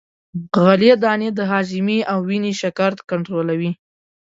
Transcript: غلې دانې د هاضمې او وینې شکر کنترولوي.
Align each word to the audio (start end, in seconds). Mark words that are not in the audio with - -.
غلې 0.63 0.91
دانې 1.03 1.29
د 1.37 1.39
هاضمې 1.51 1.99
او 2.11 2.19
وینې 2.27 2.53
شکر 2.61 2.91
کنترولوي. 3.09 3.71